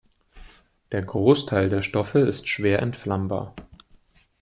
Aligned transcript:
Der 0.91 1.03
Großteil 1.03 1.69
der 1.69 1.83
Stoffe 1.83 2.17
ist 2.21 2.49
schwer 2.49 2.79
entflammbar. 2.81 3.53